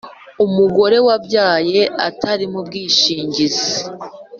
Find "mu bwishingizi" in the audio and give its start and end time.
2.53-3.69